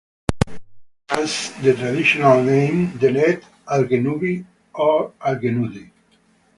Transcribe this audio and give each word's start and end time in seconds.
It 0.49 0.59
has 1.09 1.53
the 1.61 1.75
traditional 1.75 2.41
name 2.41 2.87
Deneb 2.93 3.43
Algenubi 3.67 4.43
or 4.73 5.11
Algenudi. 5.23 5.91